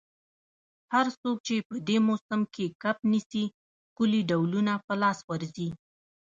هر 0.93 1.07
څوک 1.21 1.37
چي 1.47 1.55
په 1.67 1.75
دې 1.87 1.97
موسم 2.07 2.41
کي 2.53 2.65
کب 2.83 2.97
نیسي، 3.11 3.45
ښکلي 3.89 4.21
ډولونه 4.29 4.73
په 4.85 4.93
لاس 5.01 5.19
ورځي. 5.29 5.69